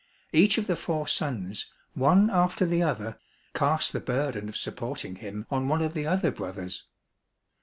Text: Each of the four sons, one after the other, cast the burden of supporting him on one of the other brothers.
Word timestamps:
Each 0.33 0.57
of 0.57 0.65
the 0.65 0.75
four 0.75 1.07
sons, 1.07 1.71
one 1.93 2.31
after 2.31 2.65
the 2.65 2.81
other, 2.81 3.19
cast 3.53 3.93
the 3.93 3.99
burden 3.99 4.49
of 4.49 4.57
supporting 4.57 5.17
him 5.17 5.45
on 5.51 5.67
one 5.67 5.83
of 5.83 5.93
the 5.93 6.07
other 6.07 6.31
brothers. 6.31 6.87